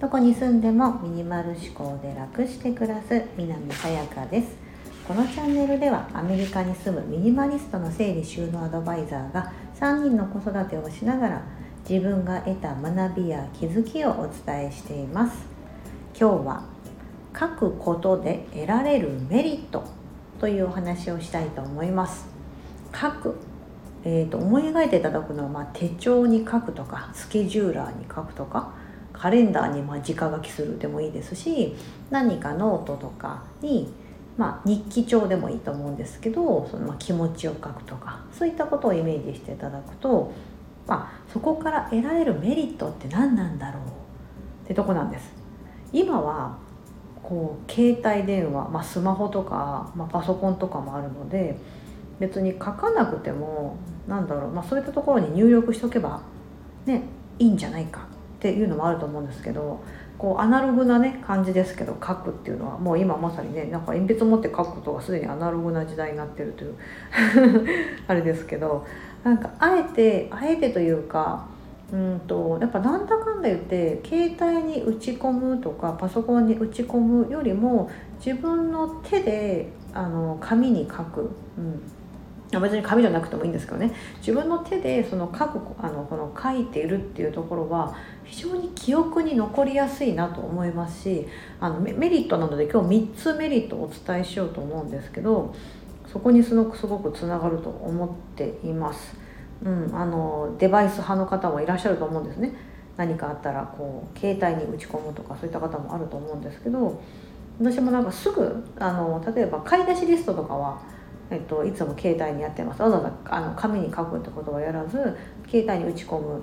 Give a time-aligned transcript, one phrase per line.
[0.00, 4.48] どこに住んでもミニマル思考で楽して暮らす南さやかです。
[5.08, 11.42] このチャンネルではアメリカに住むミニマリストの整理収納アドバイザーが3人の子育てをしながら
[11.88, 15.46] 自分が得た学びや気づきをお伝えしています。
[16.18, 16.64] 今日は
[17.38, 19.84] 書くことで得られるメリット
[20.38, 22.26] というお話をしたいと思います。
[22.94, 23.36] 書く、
[24.08, 28.72] えーと、思い描いていただくのは、まあ、手帳に書くとかスケジューラーに書くとか
[29.12, 31.74] カレンダーにまあ直書きするでもいいですし
[32.10, 33.92] 何かノートとかに、
[34.36, 40.32] まあ、日記帳でもいいと思うんですけどそのまあ気持ちを書くとかそういったことをイメージしていただくと、
[40.86, 43.82] まあ、そこから得られるメリットって何なんだろう
[44.66, 45.32] ってとこなんです。
[45.92, 46.58] 今は
[47.24, 51.58] こう携帯電話、まあ、スマホとか、まあ、パソコンとかもあるので
[52.20, 53.76] 別に書かなくても
[54.06, 56.22] なんだろう、まあ、そういったところに入力しとけば
[56.84, 57.02] ね
[57.38, 58.06] いいんじゃないか
[58.36, 59.82] っていうのもあると思うんですけど
[60.18, 66.74] こうアナログなね感じですけど書くっていうのはもう今まさにねなんか鉛筆持って書くことがすでにアナログな時代になってるという
[68.08, 68.86] あれですけど
[69.24, 71.46] なんかあえてあえてというか
[71.92, 77.90] うんとやっぱなんだかんだ言って携帯に打ち込むとかパソコンに打ち込むよりも
[78.24, 81.82] 自分の手であの紙に書く、うん、
[82.52, 91.26] 別に紙じゃなくてもいいんですけどね自分の手でその書くあのこの書いているっていうところは非常に記憶に残りやすいなと思いますし
[91.60, 95.54] あのメリットなので今日3つメリットをお伝えしようと思うんですけど
[96.06, 99.16] そこにすごくすごくつながると思っています。
[99.64, 102.52] うん、あのデバイス派の方もいらっしゃると思うんですね。
[102.96, 107.00] 何かあったらこう携帯に打ち込むとかそういった方もあると思うんですけど
[107.60, 110.80] 私もなんかすぐあの例えば買い出しリストとかは
[111.30, 112.82] えっと、いつも携帯にやってます。
[112.82, 115.16] わざわざあの紙に書くってことはやらず
[115.48, 116.42] 携帯に打ち込むっ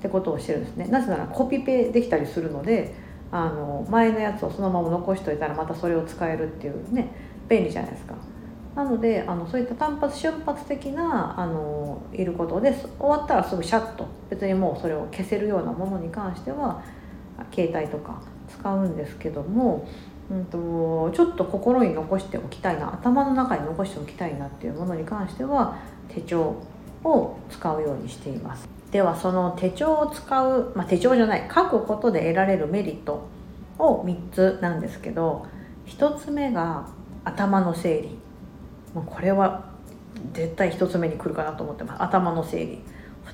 [0.00, 0.86] てことをしてるんですね。
[0.86, 2.94] なぜならコピペできたりするので
[3.30, 7.10] あの前のやつをそのまま残しといたらまたそれを使えるっていうね
[7.48, 8.14] 便利じゃないですか。
[8.74, 16.82] なのであのそういった単発瞬発的なあのいることで終わったらすぐシャッと別にもうそれを消せるようなものに関しては
[17.54, 19.86] 携帯とか使うんですけども
[20.30, 25.76] うんと、ちょっと心に残しておきたいな頭の中に残しておきたいなっていうものに関しては
[26.08, 26.56] 手帳
[27.04, 28.68] を使うようにしています。
[28.90, 33.26] ではその手帳を使う、まあ、手帳じゃない書くことで得られるメリット
[33.78, 35.46] を3つなんですけど
[35.86, 36.86] 1つ目が
[37.24, 38.18] 頭の整理。
[38.94, 39.64] もうこれは
[40.34, 42.02] 絶対1つ目に来るかなと思ってます。
[42.02, 42.82] 頭の整理。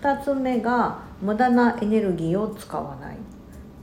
[0.00, 3.16] 2つ目が無駄なエネルギーを使わない。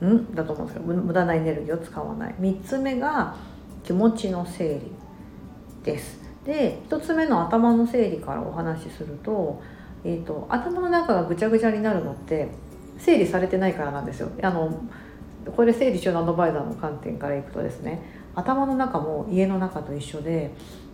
[0.04, 0.36] ん？
[0.36, 2.36] だと思うんですけど無駄なエネルギーを使わない。
[2.40, 3.36] 3つ目が
[3.84, 4.92] 気持ちの整理
[5.84, 6.20] です。
[6.44, 9.62] で1つ目の頭の整理からお話しすると,、
[10.04, 12.50] えーと、頭の中がぐちゃぐちゃになるのって
[13.00, 14.30] 整理されてないからなんですよ。
[14.42, 14.80] あの
[15.56, 18.02] これ整理収納アドバイザーの観点からいくとですね
[18.34, 20.52] 頭の中も家の中と一緒で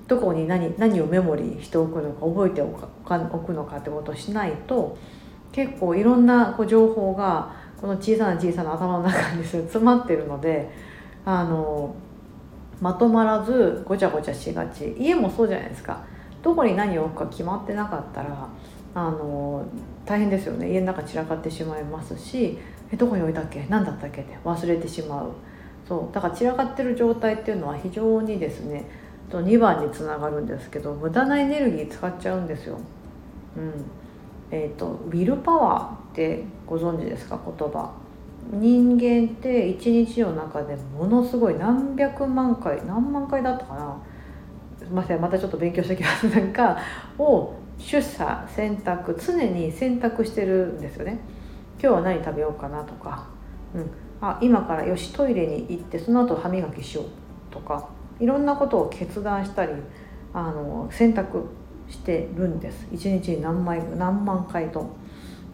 [0.08, 4.98] どこに何何をメモリーしておくのか覚えておくのかってことをしないと
[5.54, 10.70] 結構いろんなこう情報がこの小さな小さな頭の中に詰まってるので
[11.26, 11.96] あの
[12.80, 14.96] まとまらずごちゃごちゃしがち。
[14.98, 16.04] 家もそうじゃないですか。
[16.42, 18.48] どこに何を置くか決まってなかったら
[18.96, 19.64] あの
[20.06, 20.72] 大変ですよね。
[20.72, 22.58] 家の中散らかってしまいますし
[22.92, 23.66] えどこに置いたっけ？
[23.70, 24.22] 何だったっけ？
[24.22, 25.32] って忘れてしまう。
[25.88, 26.16] そう。
[26.16, 28.86] だから散らかってる状態っていうのは非常にですね
[29.30, 32.80] と2番につながるんですけど無駄なエネルギー使っちゃうんですよ。
[33.56, 33.86] うん。
[34.50, 36.01] えーと、ウィルパワー。
[36.12, 37.40] ってご存知ですか？
[37.46, 37.92] 言葉。
[38.52, 43.98] 人間って一日の中でものすごい何百万回何万回だったかな？
[44.80, 46.78] すみませんまたちょっと勉強してきますなんか？
[47.18, 51.20] を出査選択常に選択してるんですよね。
[51.82, 53.26] 今日は何食べようかなとか、
[53.74, 53.90] うん、
[54.22, 57.06] あ今からよしトイレに行ってその後歯磨きしよう
[57.52, 57.88] とか。
[58.20, 59.72] いろんなことを決断したり
[60.32, 61.44] あの選択
[61.90, 62.88] してるんです。
[62.92, 64.92] 1日に何枚何万回と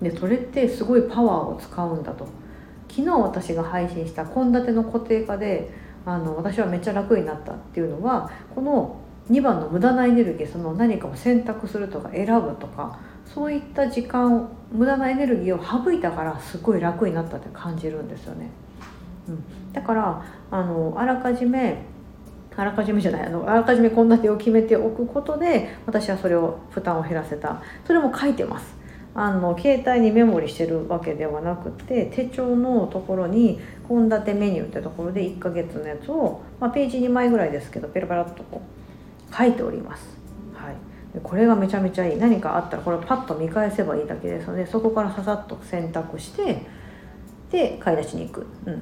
[0.02, 2.28] でそれってすごいパワーを使うんだと。
[2.90, 5.70] 昨日私が配信した献立の固定化で
[6.06, 8.98] あの私はめっちゃ楽になったっていうのはこの
[9.30, 18.50] 2番の無駄なエネルギーその何かを選択するとか選ぶとかそういった時間を無駄なエネルギーを省いたからすごい楽になったって感じるんですよね。
[19.28, 21.84] うん、だからあのあらかじめ
[22.56, 27.62] あらかじめじゃないあのあらかじめ献立を決めておくことで私はそれを負担を減らせた。
[27.86, 28.77] それも書いてます。
[29.20, 40.08] あの携帯にメモリしてるわけではなくて手帳のところに献立メニューってところで1ヶ月のやつを、まあ、ページ2枚ぐらいですけどペラペラっとこう書いております、
[40.54, 40.76] はい、
[41.24, 42.20] これがめちゃめちゃいい。
[42.20, 46.62] 何かあったらこれをパッと見返せばいいだけですのでそこからささっと選択して
[47.50, 48.78] で買い出しに行く、うん、っ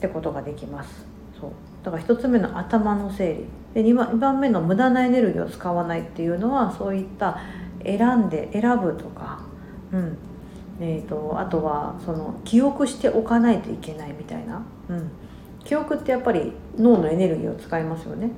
[0.00, 1.06] てことができます。
[1.40, 1.50] そう。
[1.82, 3.32] だから1つ目の頭の整
[3.74, 3.82] 理。
[3.82, 7.38] で2番目の無駄なエネルギーを使わないっていうのはそういった
[7.82, 9.48] 選んで選ぶとか、
[9.92, 10.18] うん。
[10.80, 15.10] えーと、あとはその記憶しておかないといけないみたいな、うん、
[15.64, 18.32] 記憶ってやっぱり脳のエネルギーを使いますよね、うん、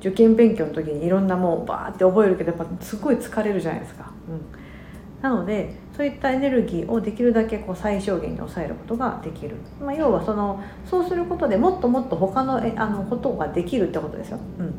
[0.00, 14.74] 受験勉強の時にいろんなもんバーって覚えるけどやっぱすごい疲れるじゃないですか、うん、なのでそういったエネルギーをできるだけこう最小限に抑えることができる、まあ、要はそのそうすることでもっともっと他のえあのことができるってことですよ、うん、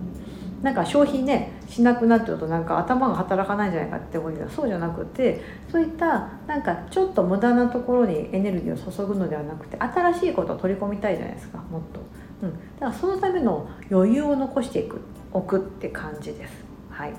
[0.64, 12.00] なんか消費ねしなくなっちゃうとなんか頭が働かないんじゃないかって思うけどそうじゃなくてそういったなんかちょっと無駄なところにエネルギーを注ぐのではなくて新しいことを取り込みたいじゃないですかもっと、
[12.42, 15.02] うん、だからそのための余裕を残していく。
[15.34, 16.64] 置くって感じです。
[16.90, 17.14] はい。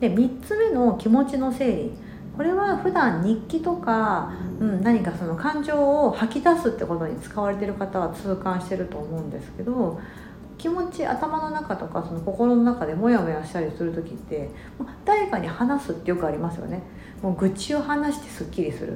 [0.00, 1.92] で3つ目の気持ちの整理。
[2.36, 5.76] これは普段日記とか、うん、何かその感情
[6.06, 10.00] を吐き出すってことに使われてる方は痛感してると思うんですけど
[10.64, 14.48] 気持ち頭の中とかその心の中でモヤモヤしたりする時って
[15.04, 16.82] 誰かに話すってよくありますよね。
[17.20, 18.94] もう愚痴を話してすっきりする、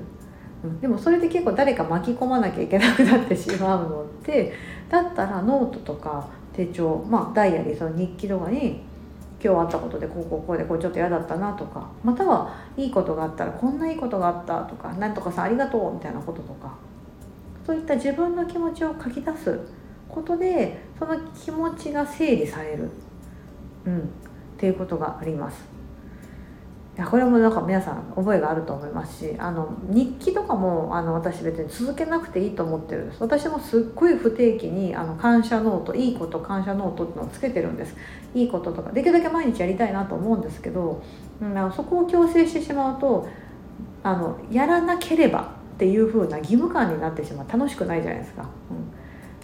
[0.64, 4.54] うん、でもそれで結構誰か巻き込まなきゃいけなくなってしまうのって
[4.88, 8.80] だったらノートとか手帳まあダイヤリーその日記とかに
[9.44, 16.74] 今日あったことでこうこうこうでこうちょっと嫌だったなとかまたはいいことがあったらこんないいことがあったとかなんとかさんありがとうみたいなこととか
[17.66, 19.60] そういった自分の気持ちを書き出す
[20.08, 22.90] ことでその気持ちが整理される、
[23.86, 24.02] うん、っ
[24.56, 25.78] ていうことがあります。
[26.96, 33.20] いやこれもなんか皆さん覚えがあると思いますしあの日記とかもあの私別に続けなくていいと思ってるんです。
[33.20, 37.94] 私もすっごい不定期にあの感謝ノートいいこと感謝ノートってのをつけてるんです。
[38.34, 41.00] いいこととかできるだけ毎日やりたいなと思うんですけど、
[41.40, 43.28] うん、あのそこを強制してしまうと
[44.02, 47.46] あのやらなければっていう風な義務感になってしまう。
[47.48, 48.57] 楽しくないじゃないですか。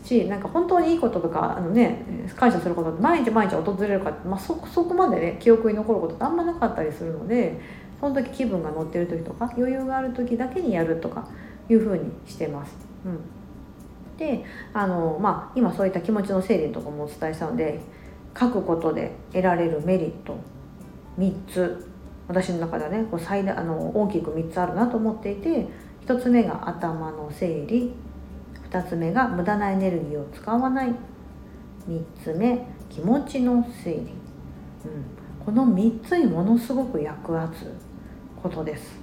[0.04, 2.04] しなんか本当にいいこととかあの、ね、
[2.36, 7.58] 感謝することって毎日毎日訪れるかって、まあ、そそこまでね記憶に残ることってあんまなかったりするので
[7.98, 11.26] その時気分が乗ってる時とか余裕がある時だけにやるとか
[11.70, 12.76] いうふうにしてます。
[13.06, 17.80] うん、であの、まあ、今そういった気持ちの整理とかもお伝えしたので
[18.38, 20.36] 書くことで得られるメリット
[21.18, 21.90] 3つ。
[22.26, 25.66] 私の中ではねこう最大あの大きく3つあるなと思っていて
[26.06, 27.92] 1つ目が頭の整理。
[28.75, 30.93] 2つ目が無駄なエネルギーを使わない
[31.88, 34.06] 3つ目気持ちの整理、うん、
[35.44, 37.73] この3つにものすごく役立つ
[38.43, 38.99] ことです。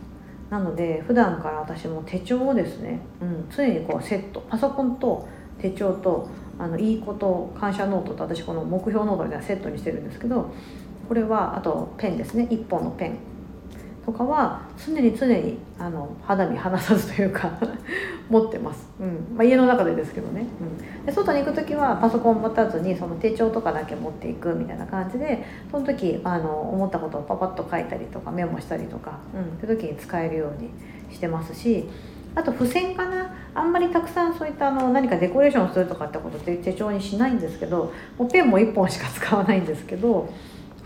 [0.49, 5.27] なので普段から私も手帳をですね、うん、常にこうセットパソコンと
[5.57, 6.27] 手帳と
[6.59, 10.51] あのいいこと感謝ノートと私この目標ノートみたいなセットにしてるんですけど
[11.07, 12.47] これはあとペンですね。
[12.51, 13.30] 1本のペン。
[14.05, 17.51] とかは常に常にあの肌身離さずというか
[18.29, 19.35] 持ってます、うん。
[19.37, 20.45] まあ、家の中でですけどね、
[20.99, 30.71] うん、で外に行く時はパソコン持たずにその手帳とかだけ持っていくみたいな感じでその時あの思ったことをパパッと書いたりとかメモしたりとか、うん、って時に使えるように
[31.13, 31.87] してますし
[32.33, 33.35] あと付箋かな。
[33.53, 40.29] あんまりたくさんそういったあの何かデコレーションするとかってことって手帳にしないんですけどもうペンも1本しか使わないんですけど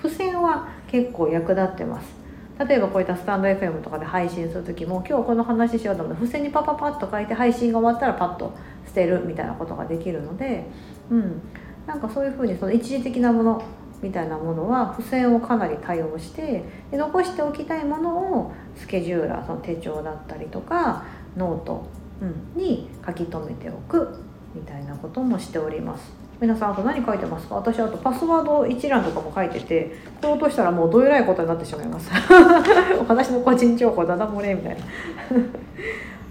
[0.01, 2.24] 付箋は結構役立ってます
[2.57, 8.53] 例えばこういったスタンド FM とかで配信する時も今日この話しようと思って付箋にパパパッと書いて配信が終わったらパッと
[8.85, 10.65] 捨てるみたいなことができるので、
[11.09, 11.41] うん、
[11.85, 13.63] なんかそういうふうにその一時的なもの
[14.01, 21.85] みたいなものは付箋をかなり多用してで残しておきたいものをスケジューラーその手帳だったりとかノート、
[22.21, 26.24] うん、に書き留めておくみたいなこともしております。
[26.41, 27.55] 皆さんあと何書いてますか？
[27.55, 32.11] 私あとパスワード一覧とかも書いててこれ落としたらもうどえらいことになってしまいます。
[33.07, 34.81] 私の個人情報ダダ漏れみたいな。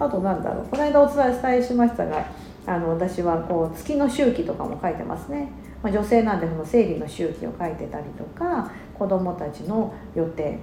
[0.06, 0.66] あとなんだろう？
[0.70, 2.26] この間お伝えしましたが
[2.66, 5.48] あの私はこう月の周期とかも書いてますね、
[5.82, 10.58] まあ、女性なんでその生理の周期を書いてたりとか子供たちの予定。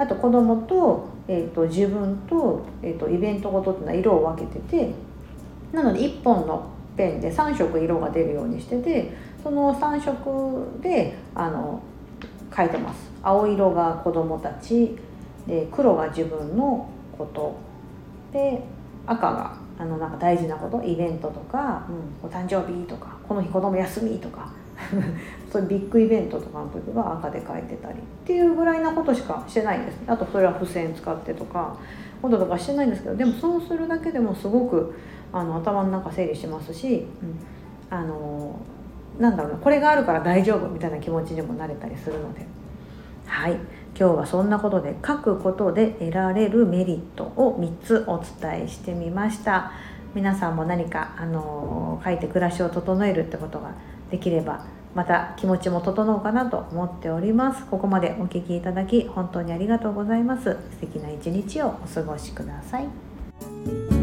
[0.00, 4.92] あと子供と,、えーと、自分と,、えーとイベントごとっていうのは色を分けてて
[5.72, 6.62] なので1本の
[6.98, 9.12] ペンで3色色が出るようにしてて
[9.42, 11.80] その3色であの
[12.54, 13.08] 書いてます。
[13.22, 14.96] 青色が子どもたち
[15.46, 17.56] で黒が自分のこと。
[18.32, 18.62] で
[19.06, 24.52] 赤があのなんか大事なことイベントとか、うん、お誕生日とかこの日子供休みとか。
[25.50, 31.76] そうビッグイベントとかの時は赤で書いてたりっていうぐらいなことしかしてないんですあとそれは付箋使ってとか
[32.20, 34.94] こととかしてないんですけどでもそうするだけでもすごく
[35.32, 38.56] あの頭の中整理しますし、うん、あの
[39.18, 42.46] なんだろうなこれがあるから大丈夫みたいな気持ちにもなれたりするので。
[43.28, 43.52] はい。
[43.98, 49.72] 今日はそんなことで書くことで得られるメリットを3つお伝えしてみました。
[50.14, 53.74] 皆さんも何かあの書いて暮らしを整えるってことが
[54.10, 57.66] できればまた気持ちも整うかなと思っております。
[57.66, 60.56] ここまでお聞きいただき本当にありがとうございます。
[60.72, 63.97] 素敵な一日をお過ごしください。